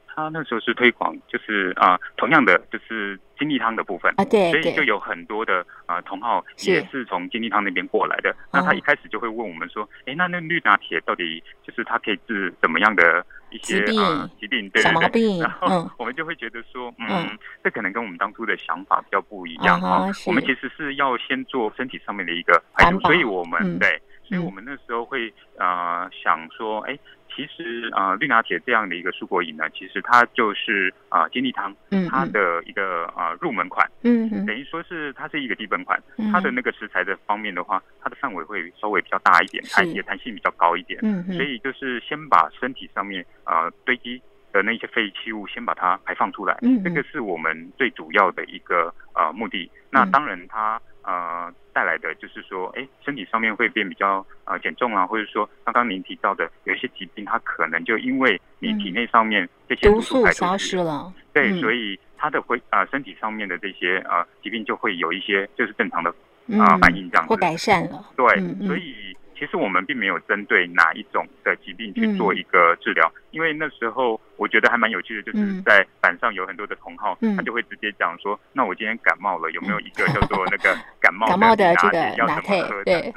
[0.08, 8.36] 他那时候是推广，就是啊，同样的就是金利汤的部分啊，对，所以就有很多的啊同号也是从金利汤那边过来的。
[8.52, 14.69] 那他一开始就会问我们说，哎，那那绿拿铁到底就是它可以治怎么样的一些啊疾病？
[14.76, 15.39] 小毛病。
[15.39, 20.08] 然后我们就会觉得说，嗯，这可能跟我们当初的想法比较不一样啊。
[20.26, 24.02] 我们其实是要先做身体上面的一个排毒，所以我们对。
[24.29, 26.97] 所以我们那时候会呃想说，哎，
[27.35, 31.75] 其实啊绿拿铁这样的一个蔬果饮呢，其实它就是啊金利汤，
[32.07, 35.99] 它的一个啊入门款，嗯，等于说是它是一个基本款，
[36.31, 44.21] 它的那个食材的方面的话，它的范围会稍微比较大一点，它也弹性比较高一点，嗯所以就是先把身体上面啊堆积
[44.53, 49.69] 的那些废弃物先把它排放出来，嗯，这个是我们最主要的一个呃目的。
[49.89, 50.79] 那当然它。
[51.03, 66.13] 呃，带来的就是说，哎，身体上面会变比较呃减重啊，或者说刚刚您提到的有一些疾病，它可能就因为你体内上面这些毒素消失了，对，所以它的会啊身体上面的这些呃疾病就会有一些就是正常的
[66.59, 68.27] 啊反应这样子，或改善了，对，
[68.67, 74.19] 所以其实我们并没有针对哪一种的疾病去做一个治疗，因为那时候。
[74.39, 83.13] 我觉得还蛮有趣的，就是在板上有很多的同号，他就会直接讲说：“那我今天感冒了，有没有一个叫做那个 感冒的这个要怎么喝？”对，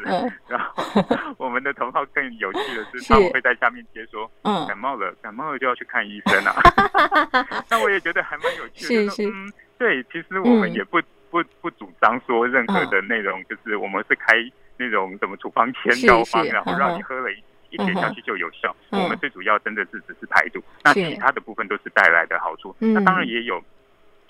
[0.49, 0.85] 然后
[1.39, 6.53] 我们的同号更有趣的是， 他们会在下面接说：“嗯，感冒了，感冒了就要去看医生啊。
[7.71, 14.35] ”那我也觉得还蛮有趣的，嗯，对，其实我们也不不不主张说任何的内容，就是我们是开
[14.77, 17.37] 那种什么处方签药方，然后让你喝了一。
[17.73, 18.75] 一点下去就有效。
[18.91, 22.77] 我们最主要真的是只是排毒，那其他的部分都是带来的好处。
[22.79, 23.61] 那当然也有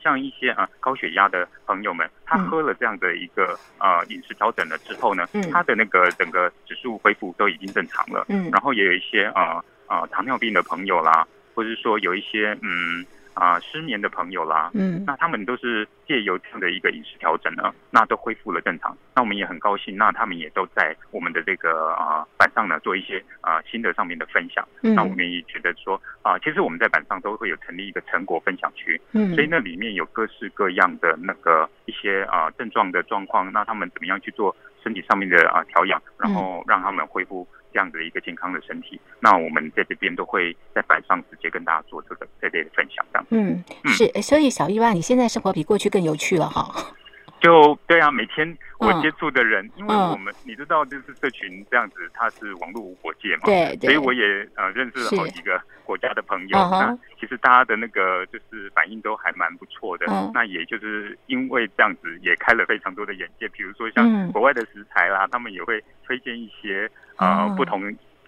[0.02, 8.24] 像一些啊高血压的朋友们，他喝了这样的一个呃饮食调整了之后呢，他的那个整个指数恢复都已经正常了。
[8.28, 13.04] 嗯，然后也有一些啊啊糖尿病的朋友啦，或者是说有一些嗯。
[13.34, 18.96] 啊，失眠的朋友啦，嗯，那他们都是借由这样的一个饮食调整呢，那都恢复了正常。
[19.14, 24.66] 那我们也很高兴，那他们也都在我们的这个啊板上呢做一些啊心得上面的分享。
[24.80, 37.46] 那我们也觉得说啊，其实我们在板上都会有成立一个成果分享区，嗯，所以那里面有各式各样的那个一些啊症状的状况，那他们怎么样去做身体上面的啊调养，然后让他们恢复。
[37.72, 43.26] 这样的一个健康的身体，那我们在这边都会在板上直接跟大家做这个这类的分享，这样。
[43.30, 46.94] 嗯，是，所以小意外，你现在生活比过去更有趣了哈。
[47.40, 56.58] 就对啊，每天我接触的人，因为我们你知道，就是社群这样子，它是网络无国界嘛，对，所以我也呃认识了好几个国家的朋友。
[56.70, 60.06] 那其实大家的那个就是反应都还蛮不错的。
[60.34, 63.48] 那也就是因为这样子，也开了非常多的眼界。
[63.48, 67.82] 比如说像国外的食材啦，他们也会推荐一些呃不同。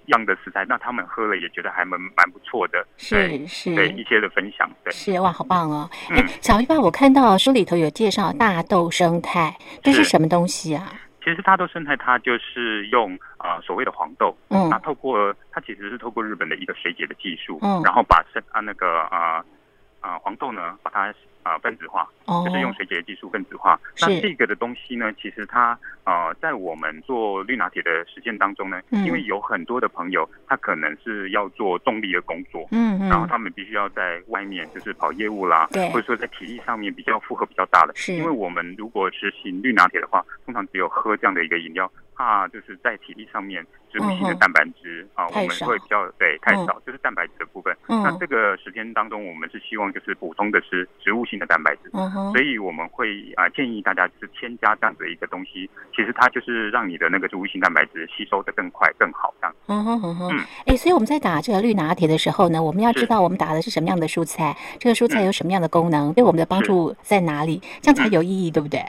[0.07, 5.89] 样的食材，那他们喝了也觉得还蛮蛮不错的，是是，对一些的分享，对是哇，好棒哦！
[6.11, 10.93] 哎，小一爸，我看到书里头有介绍大豆生态，这是什么东西啊？
[11.25, 19.45] 其实大豆生态它就是用呃所谓的黄豆，嗯，那透过它其实是透过日本的一个水解的技术，嗯，然后把生啊那个啊
[20.01, 21.15] 啊黄豆呢把它。
[21.45, 23.79] 啊，分子化，就是用水解技术分子化。
[24.01, 37.93] 那这个的东西呢，其实它呃，在我们做绿拿铁的实践当中呢，因为有很多的朋友，他可能是要做动力的工作，嗯嗯，然后他们必须要在外面就是跑业务啦，对，或者说在体力上面比较负荷比较大的。
[37.95, 41.91] 是，因为我们如果实行绿拿铁的话，通常只有喝这样的一个饮料。
[42.17, 47.77] 怕就是在体力上面，植物性的蛋白质啊，我们会比较对太少，就是蛋白质的部分。
[47.89, 51.91] 那这个时间当中，我们是希望就是补充的是植物性的蛋白质，
[52.33, 59.57] 所以我们会啊建议大家就是添加这样的一个东西，其实它就是让你的那个植物性蛋白质吸收的更快更好这样。
[59.67, 60.15] 嗯哼哼。
[60.17, 68.81] 哼，哎，所以我们在打这个绿拿铁的时候呢，我们要知道我们打的是什么样的蔬菜，这个蔬菜有什么样的功能，对我们的帮助在哪里，这样才有意义，对不对？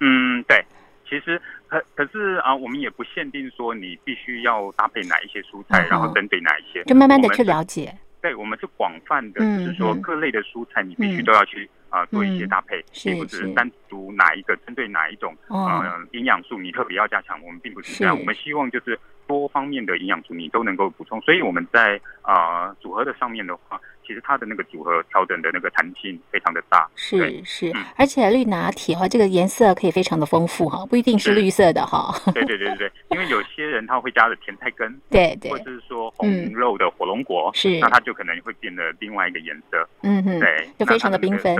[0.00, 0.64] 嗯，对，
[1.08, 1.40] 其实。
[1.72, 7.96] 可可是啊，我们也不限定说你必须要搭配哪一些蔬菜，然后针对哪一些，就慢慢的去了解。
[8.20, 17.40] 对，我们是广泛的，就是说各类的蔬菜，你必须都要去啊做一些搭配，并不是单独哪一个针对哪一种呃营养素你特别要加强。
[17.44, 21.20] 我们并不是这样，我们希望就是多方面的营养素你都能够补充。
[21.20, 23.80] 所以我们在啊组合的上面的话。
[24.06, 32.14] 其实它的那个组合调整的那个弹性非常的大，是是，而且绿拿铁哈，这个颜色可以非常的丰富哈，不一定是绿色的哈。
[32.32, 39.88] 对对对对对，因为有些人他会加的甜菜根， 对对，或者是说红肉的火龙果，是，那它就可能会变得另外一个颜色。
[40.02, 41.54] 嗯哼，对，就非常的缤纷。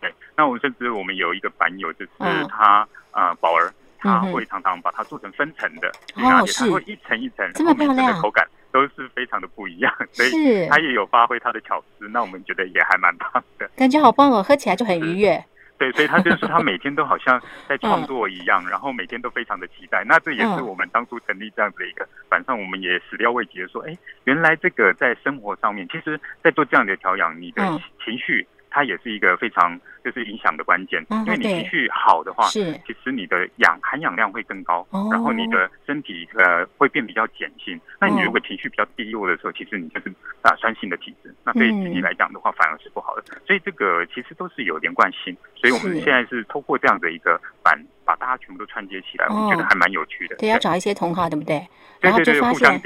[0.00, 2.10] 对，那我甚至我们有一个版友，就是
[2.48, 8.46] 他呃宝儿，他会常常把它做成分层的，哦是，它会一层一层，这么漂亮，口感。
[8.72, 15.42] 都是非常的不一样，所以他也有发挥他的巧思，那我们觉得也还蛮棒的，感觉好棒哦，喝起来就很愉悦。
[15.78, 20.02] 对，所以他就是他每天都好像在创作一样，然后每天都非常的期待。
[20.04, 27.62] 那这也是我们当初成立这样子的一个，反正我们也始料未及的说，哎，原来这个在生活上面，其实在做这样的调养，你的
[28.04, 28.46] 情绪。
[28.70, 37.78] 它也是一个非常就是影响的关键，因为你情绪好的话，是其实你的氧含氧量会更高，然后你的身体呃会变比较碱性。
[38.00, 40.08] 那你如果情绪比较低落的时候，其实你就是
[40.40, 43.22] 啊酸性的体质，那对自己来讲的话反而是不好的。
[43.46, 45.36] 所以这个其实都是有连贯性。
[45.54, 50.36] 所以我们现在是透过这样的一个板，把大家全部都串接起来，我们觉得还蛮有趣的。
[50.36, 51.68] 对，要找一些同好，对不对？
[52.00, 52.80] 然后就发现，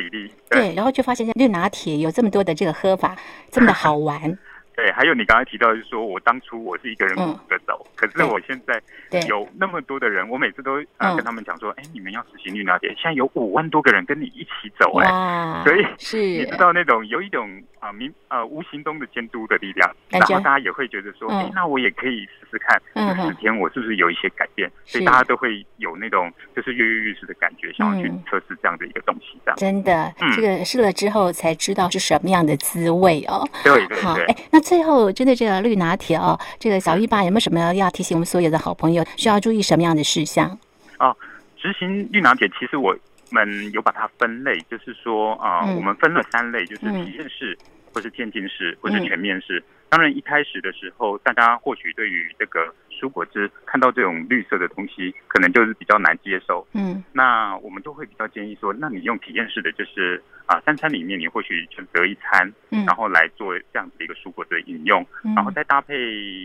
[0.51, 3.15] 对，然后就发现绿拿铁有这么多的这个喝法，
[3.51, 4.37] 这么的好玩。
[4.75, 8.81] 对，还有你刚才提到，就是说我当初我是一个人孤独的走，可是我现在
[9.29, 29.57] 有那么多的人，我每次都啊跟他们讲说，哎，你们要实行绿那点，现在有五万多个人跟你一起走，哎，所以是你知道那种有一种啊明啊无形中的监督的力量，然后大家也会觉得说，哎，那我也可以试试看，这十天我是不是有一些改变，所以大家都会有那种就是跃跃欲试的感觉，想要去测试这样的一个东西，这样。
[29.57, 33.49] 真的，这个试了之后才知道是什么样的滋味哦。
[33.65, 34.61] 对对对，哎，那。
[34.63, 40.59] 最后，针对这个绿拿铁哦，这个小玉爸有没有什么要提醒我们所有的好朋友需要注意什么样的事项？
[40.99, 41.15] 哦，
[41.59, 42.97] 执行绿拿铁，其实我
[43.31, 47.59] 们有把它分类，就是说啊，我们分了三类，就是体验式，
[47.93, 49.63] 或是渐进式，或是全面式。
[49.89, 52.73] 当然，一开始的时候，大家或许对于这个。
[53.03, 56.65] 蔬果汁看到这种绿色的东西，可能就是比较难接受。
[56.73, 65.99] 嗯，那我们就会比较建议说，那你用体验式的，就是啊，三餐里面你或许选择一餐，嗯，然后来做这样子的一个蔬果的饮用，然后再搭配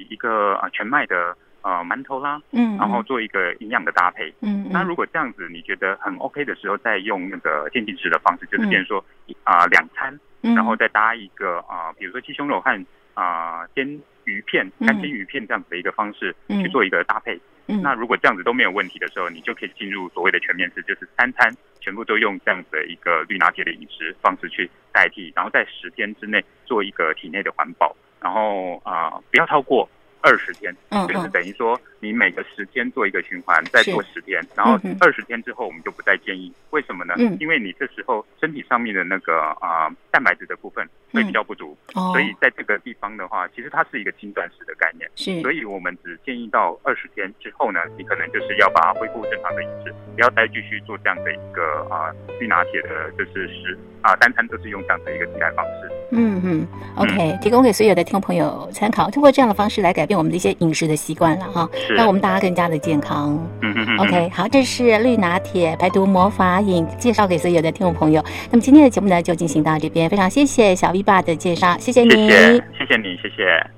[0.09, 4.33] 一个啊全麦的呃馒头啦，嗯，然后做一个营养的搭配。
[4.41, 9.05] 嗯，那如果这样子你觉得很 OK 的时候，再用那个渐进式的方式，就是变成说
[9.43, 13.99] 啊两餐，然后再搭一个啊，比如说鸡胸肉和啊煎。
[14.27, 17.39] 鱼片、干煎鱼片这样子的一个方式去做一个搭配。
[17.65, 29.89] 那如果这样子都没有问题的时候，你就可以进入所谓的全面式，就是三餐全部都用这样子的一个绿拿铁的饮食方式去代替，然后在十天之内做一个体内的环保，然后啊不要超过，
[30.21, 30.75] 二十天，
[31.07, 36.51] 就是等于说你每个十天做一个循环，再做十天，然后二十天之后我们就不再建议。
[36.71, 37.15] 为什么呢？
[37.39, 45.09] 因为你这时候身体上面的那个啊蛋白质的部分会比较不足，所以在这个地方的话，其实它是一个轻断食的概念。
[45.15, 55.91] 是，所以我们只建议到二十天之后呢，你可能就是要把它恢复正常的饮食，不要再继续做这样的一个啊绿拿铁的，就是食啊单餐都是用这样的一个替代方式。
[56.11, 60.17] 嗯嗯，OK，提供给所有的听众朋友参考，通过这样的方式来改变。
[60.17, 63.37] 我们的一些饮食的习惯了哈，让我们大家更加的健康。
[63.61, 68.23] 嗯嗯 OK，好，这是绿拿铁排毒魔法饮，介绍给所有的听众朋友。
[68.49, 73.69] 那么今天的节目呢，就进行到这边，非常谢谢小 V 爸的介绍，谢谢你，谢谢你，谢谢。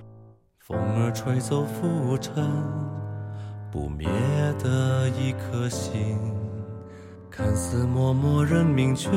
[0.59, 2.45] 风儿吹走浮尘，
[3.71, 4.07] 不灭
[4.63, 6.17] 的一颗心，
[7.39, 9.09] 看似默默认命，却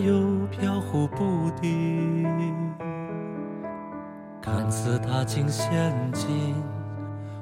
[0.00, 2.28] 又飘忽不定。
[4.38, 6.54] 看似踏进陷阱，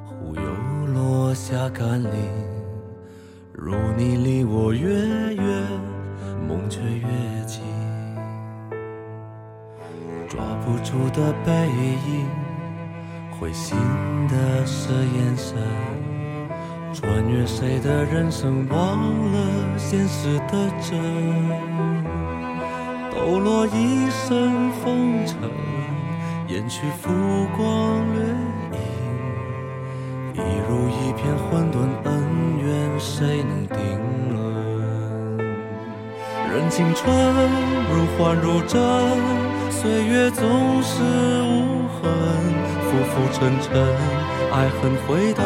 [0.07, 2.13] 忽又落下甘霖。
[3.53, 5.45] 如你离我越远，
[6.47, 7.09] 梦却越
[7.45, 7.61] 近。
[10.29, 11.53] 抓不住的背
[12.07, 12.29] 影，
[13.41, 13.77] 灰心
[14.29, 15.98] 的是眼神。
[16.93, 18.99] 穿越谁的人生，忘
[19.33, 19.39] 了
[19.77, 20.99] 现实的真。
[23.11, 25.37] 抖落一身风尘。
[26.49, 27.11] 掩去浮
[27.55, 28.23] 光掠
[28.73, 28.79] 影，
[30.33, 30.37] 一
[30.67, 32.09] 如一片混沌恩
[32.59, 32.67] 怨，
[32.99, 33.77] 谁能定
[34.33, 35.37] 论？
[36.51, 37.15] 任青春
[37.93, 38.81] 如幻如真，
[39.71, 41.03] 岁月总是
[41.43, 42.11] 无痕，
[42.81, 43.69] 浮浮沉沉，
[44.51, 45.45] 爱恨回荡，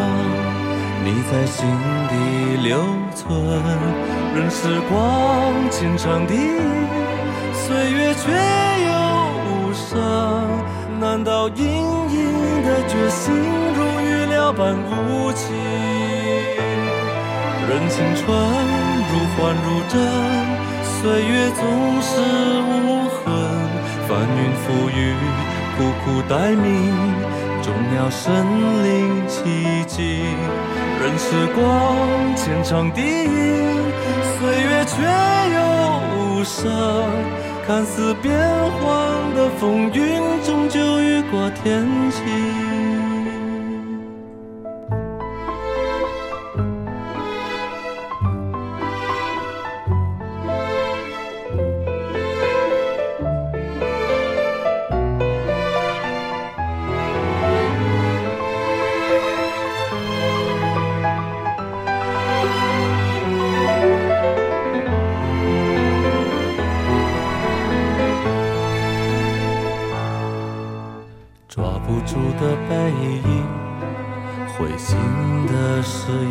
[1.04, 1.66] 你在心
[2.08, 2.14] 底
[2.62, 2.78] 留
[3.14, 3.22] 存。
[4.34, 6.34] 任时光牵长笛，
[7.52, 8.30] 岁月却
[8.86, 8.90] 又
[9.46, 9.90] 无声。
[11.00, 13.34] 难道隐隐的决心
[13.74, 15.52] 如预料般无情？
[17.68, 18.22] 任青春
[19.10, 19.98] 如幻如真，
[20.82, 21.60] 岁月总
[22.00, 22.10] 是
[22.70, 23.20] 无痕。
[24.06, 25.00] 翻云覆雨，
[25.76, 26.70] 苦苦待命，
[27.62, 28.22] 终要身
[28.84, 30.02] 临其境。
[31.02, 33.32] 任时光浅唱低吟，
[34.38, 35.02] 岁月却
[35.52, 35.58] 又
[36.14, 36.70] 无声。
[37.66, 43.11] 看似变幻的风云，终究雨过天晴。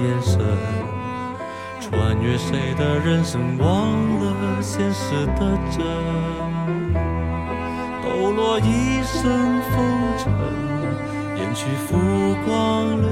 [0.03, 0.39] 眼神，
[1.79, 5.83] 穿越谁的人生，忘了现实的真。
[8.03, 9.21] 抖落一身
[9.71, 9.73] 风
[10.17, 10.31] 尘，
[11.37, 11.89] 掩去浮
[12.45, 13.05] 光掠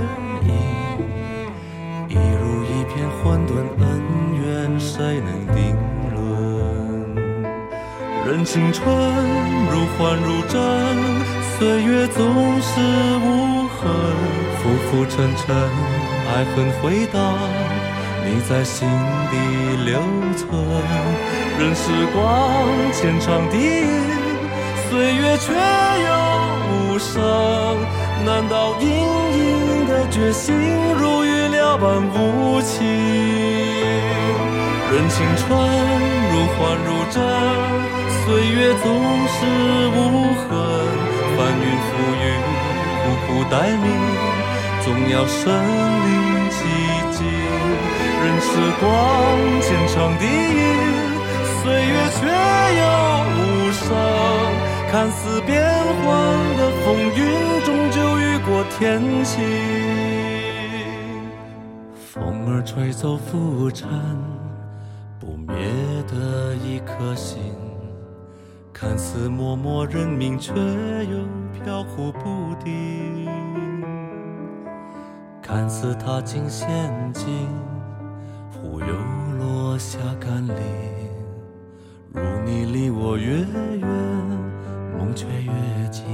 [0.47, 0.51] 影，
[2.09, 3.85] 一如一片混沌，恩
[4.41, 5.57] 怨谁能定
[6.15, 6.17] 论？
[8.25, 8.83] 任青春
[9.71, 10.57] 如幻如真，
[11.57, 12.17] 岁月总
[12.61, 12.71] 是
[13.19, 13.81] 无痕，
[14.57, 14.59] 浮
[14.89, 15.98] 浮沉沉。
[16.31, 17.17] 爱恨回荡，
[18.23, 18.87] 你在心
[19.31, 19.35] 底
[19.83, 19.99] 留
[20.37, 20.47] 存。
[21.57, 22.21] 任时光
[22.93, 23.57] 牵长笛，
[24.87, 25.51] 岁月却
[26.05, 26.09] 又
[26.69, 27.11] 无声。
[28.25, 30.55] 难道隐隐的决心
[30.97, 32.85] 如预料般无情？
[34.91, 35.47] 任青春
[36.31, 37.17] 如幻如真，
[38.23, 38.85] 岁月总
[39.27, 39.37] 是
[39.95, 39.97] 无
[40.35, 40.47] 痕。
[41.35, 41.89] 翻云覆
[42.21, 42.23] 雨，
[43.01, 43.87] 苦苦待命，
[44.89, 46.65] 总要身临其
[47.11, 47.21] 境。
[48.23, 48.89] 任时光
[49.61, 50.25] 牵长笛，
[51.61, 52.25] 岁月却
[52.79, 52.81] 又
[53.35, 53.37] 无
[53.71, 53.85] 声。
[54.91, 56.07] 看似变幻
[56.57, 57.21] 的风云，
[57.63, 59.45] 终究雨过天晴。
[62.11, 63.87] 风儿吹走浮尘，
[65.19, 65.55] 不灭
[66.07, 67.37] 的一颗心。
[68.73, 73.18] 看似默默认命，却又飘忽不定。
[75.49, 76.67] 看似踏进陷
[77.11, 77.25] 阱。
[78.53, 78.85] 忽又
[79.39, 80.55] 落下甘霖，
[82.13, 83.37] 如你离我越
[83.79, 83.87] 远，
[84.95, 86.05] 梦却越近。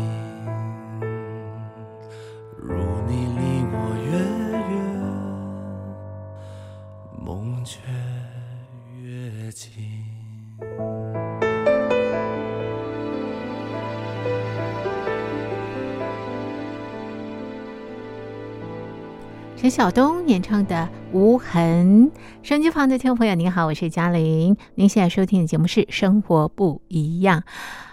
[19.76, 22.10] 晓东演唱的《无痕》。
[22.44, 24.56] 手机旁的听众朋友，您好，我是嘉玲。
[24.76, 27.42] 您现在收听的节目是《生活不一样》。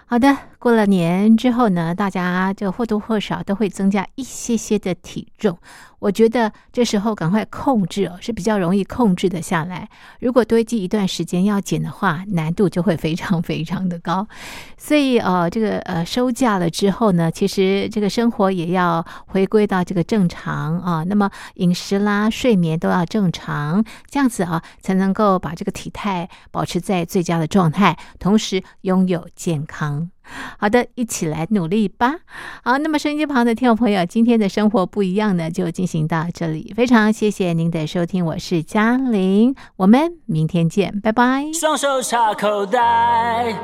[0.07, 5.59] 好的，过了年之后呢，大家就或多或少都会增加一些些的体重。
[5.99, 9.89] 我觉得这时候赶快控制哦，是比较容易控制的下来。
[10.21, 14.25] 如果堆积一段时间要减的话，难度就会非常非常的高。
[14.79, 21.03] 所以呃，这个呃收假了之后呢，其实这个生活也要回归到这个正常啊。
[21.09, 30.11] 那么饮食啦、睡眠都要正常，这样子啊才能够把这个体态保持在最佳的状态，同时拥有健康。
[30.59, 32.17] 好的，一起来努力吧。
[32.63, 36.73] 好，那么收音机旁的听众朋友，今天的生活不一样呢，就进行到这里。
[36.77, 41.45] 非常谢谢您的收听，我是嘉玲，我们明天见，拜拜。
[41.53, 43.55] 双手插口袋，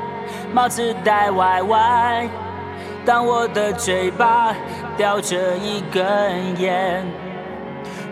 [0.53, 2.29] 帽子戴歪歪，
[3.05, 4.55] 当我的嘴巴
[4.97, 7.05] 叼着一根烟，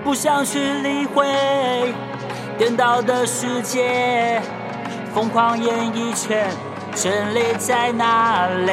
[0.03, 1.25] 不想去理会
[2.57, 4.41] 颠倒的世界，
[5.13, 6.49] 疯狂演一圈。
[6.99, 8.71] 真理在哪里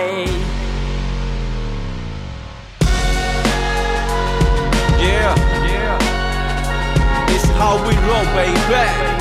[4.98, 5.34] ？Yeah,
[5.66, 5.98] yeah,
[7.28, 9.13] it's how we roll, baby.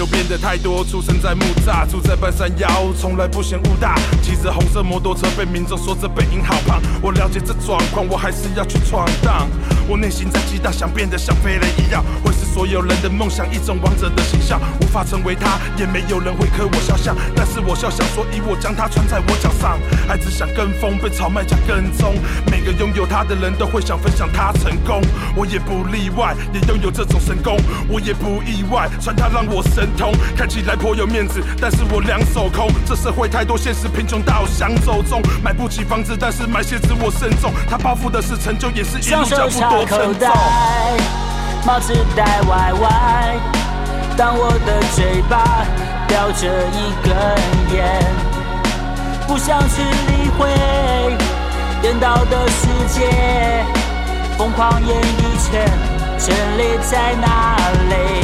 [0.00, 3.96] 没有变得太多，出生在木栅，住在半山腰，从来不嫌雾大。
[4.22, 6.80] 骑着红色摩托车，被民众说着背影好胖。
[7.02, 9.46] 我了解这状况，我还是要去闯荡。
[9.90, 14.60] 我内心在激荡，想变得像飞雷一样，会是所有人的梦想，一种王者的形象。
[14.80, 19.80] 无法成为他，也没有人会刻我肖像，但是我肖像，所以我将它穿在我脚上。
[20.06, 22.14] 孩子想跟风，被炒卖家跟踪。
[22.48, 25.02] 每个拥有它的人都会想分享他成功，
[25.34, 27.58] 我也不例外，也拥有这种神功。
[27.88, 29.60] 我也不意外，穿它让我。
[29.74, 32.68] 神通看起来颇有面子，但是我两手空。
[32.86, 35.20] 这社会太多现实，贫穷到想走中。
[35.44, 37.52] 买不起房子，但是买鞋子我慎重。
[37.68, 40.30] 他包袱的是成就，也是一路脚步多口袋。
[41.66, 43.38] 帽子戴歪歪，
[44.16, 45.66] 当我的嘴巴
[46.08, 47.14] 叼着一根
[47.74, 48.02] 烟，
[49.28, 50.48] 不想去理会
[51.82, 53.64] 颠倒的世界，
[54.38, 55.68] 疯狂演一圈，
[56.18, 57.56] 真理在哪
[57.90, 58.19] 里？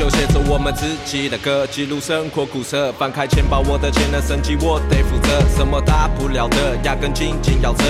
[0.00, 2.90] 就写着我们自己的歌，记录生活苦涩。
[2.92, 5.28] 翻开钱包，我的钱的生计我得负责。
[5.54, 7.84] 什么大不了的，压根紧紧咬着。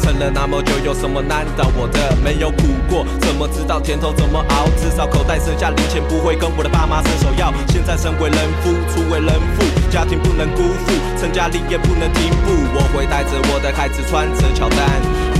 [0.00, 2.16] 撑了那么久，有什么难倒我的？
[2.24, 4.64] 没有苦过，怎么知道甜头怎么熬？
[4.80, 7.52] 至少口袋剩下零钱，不会跟我的爸妈伸手要。
[7.68, 9.60] 现在身为人夫，初为人父，
[9.92, 12.56] 家庭不能辜负，成家立业不能停步。
[12.72, 14.80] 我会带着我的孩子穿着乔丹，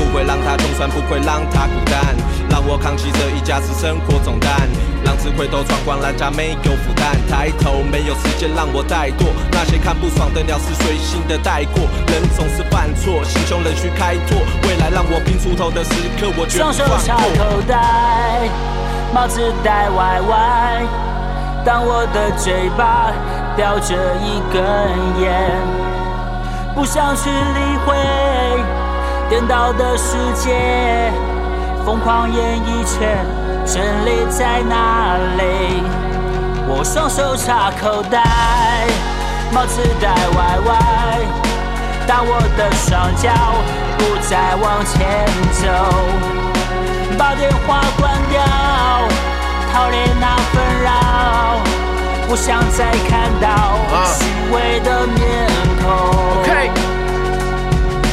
[0.01, 2.17] 不会让他穷酸，不会让他孤单，
[2.49, 4.69] 让我扛起这一家子生活重担。
[5.05, 6.11] 浪子回头闯关来。
[6.21, 9.25] 家没有负担，抬头没有时间让我怠惰。
[9.53, 14.37] 那些看不爽的鸟是随性的带过，人总是犯错，心胸仍需开拓。
[14.65, 16.99] 未来让我拼出头的时刻，我绝不放过。
[16.99, 18.51] 双手插口袋，
[19.15, 20.83] 帽子戴歪歪，
[21.65, 23.13] 当我的嘴巴
[23.57, 24.61] 叼着一根
[25.23, 25.57] 烟，
[26.75, 27.97] 不想去理会
[29.31, 31.13] 颠倒的世界，
[31.87, 33.25] 疯狂演一圈，
[33.65, 35.85] 真理在哪里？
[36.67, 38.25] 我双手插口袋，
[39.53, 41.19] 帽子戴歪歪，
[42.09, 43.31] 当我的双脚
[43.99, 45.25] 不再往前
[45.63, 45.63] 走，
[47.17, 48.43] 把电话关掉，
[49.73, 50.91] 逃离那纷扰，
[52.27, 55.47] 不想再看到虚伪的面
[55.85, 56.90] 孔。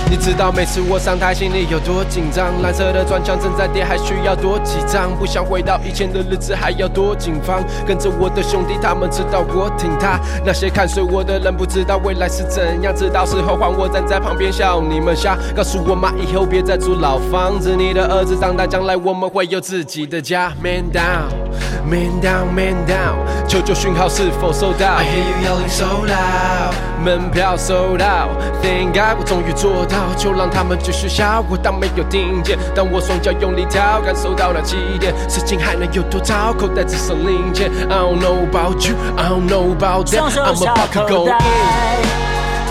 [0.09, 2.61] 你知道每次我上台心里有多紧张？
[2.61, 5.13] 蓝色的砖墙正在跌，还需要多几张？
[5.17, 7.61] 不想回到以前的日子，还要多紧张？
[7.85, 10.17] 跟着我的兄弟，他们知道我挺他。
[10.45, 12.95] 那些看衰我的人，不知道未来是怎样。
[12.95, 15.37] 直到时候换我站在旁边笑你们瞎。
[15.53, 17.75] 告诉我妈，以后别再租老房子。
[17.75, 20.53] 你的儿子长大，将来我们会有自己的家。
[20.63, 23.17] Man down，man down，man down。
[23.45, 26.73] 求救讯号是否收到？I hear you yelling so loud。
[27.03, 28.27] 门票收到
[28.61, 29.96] ，Thank God，我终于做到。
[30.17, 32.57] 就让他们继续笑，我当没有听见。
[32.75, 36.53] 当我双脚用力跳，感受到了极点，事情还能有多糟？
[36.53, 37.71] 口袋只剩零钱。
[37.89, 40.29] I don't know about you, I don't know about them.
[40.29, 41.37] I'm about to go in。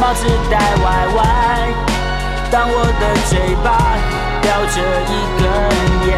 [0.01, 1.69] 帽子戴歪歪，
[2.51, 3.97] 当我的嘴巴
[4.43, 4.77] 叼着
[5.09, 5.43] 一根
[6.09, 6.13] 烟，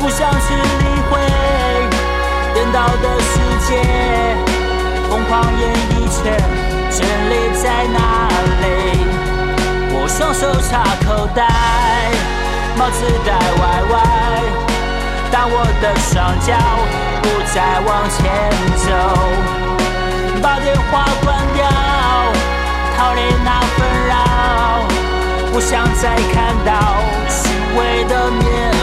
[0.00, 1.12] 不想去理会
[2.52, 3.32] 颠倒的世
[3.68, 3.70] 界，
[5.08, 6.22] 疯狂演一圈，
[6.90, 6.98] 真
[7.30, 8.28] 理在哪
[8.62, 9.03] 里？
[10.04, 11.48] 我双手插口袋，
[12.76, 13.94] 帽子戴歪歪，
[15.32, 16.52] 当我的双脚
[17.22, 17.24] 不
[17.54, 18.20] 再往前
[18.84, 18.92] 走，
[20.42, 21.64] 把电话关掉，
[22.94, 24.14] 逃离那纷扰，
[25.54, 26.70] 不想再看到
[27.30, 27.48] 虚
[27.78, 28.73] 伪的面。